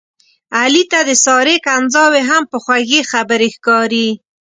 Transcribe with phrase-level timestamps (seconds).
[0.59, 4.09] علي ته د سارې کنځاوې هم په خوږې خبرې ښکاري.